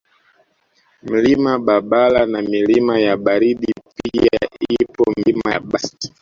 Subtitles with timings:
[1.09, 4.39] Mlima Babala na Milima ya Baridi pia
[4.81, 6.13] ipo Milima ya Bast